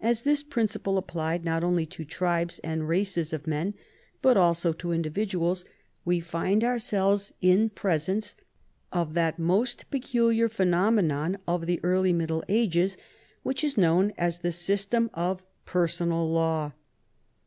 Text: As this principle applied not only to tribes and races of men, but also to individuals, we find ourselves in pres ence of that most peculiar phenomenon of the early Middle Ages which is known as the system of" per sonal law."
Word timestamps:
As 0.00 0.22
this 0.22 0.42
principle 0.42 0.96
applied 0.96 1.44
not 1.44 1.62
only 1.62 1.84
to 1.84 2.02
tribes 2.02 2.60
and 2.60 2.88
races 2.88 3.30
of 3.34 3.46
men, 3.46 3.74
but 4.22 4.38
also 4.38 4.72
to 4.72 4.90
individuals, 4.92 5.66
we 6.02 6.18
find 6.18 6.64
ourselves 6.64 7.34
in 7.42 7.68
pres 7.68 8.08
ence 8.08 8.36
of 8.90 9.12
that 9.12 9.38
most 9.38 9.90
peculiar 9.90 10.48
phenomenon 10.48 11.36
of 11.46 11.66
the 11.66 11.78
early 11.82 12.14
Middle 12.14 12.42
Ages 12.48 12.96
which 13.42 13.62
is 13.62 13.76
known 13.76 14.14
as 14.16 14.38
the 14.38 14.50
system 14.50 15.10
of" 15.12 15.42
per 15.66 15.86
sonal 15.86 16.32
law." 16.32 16.72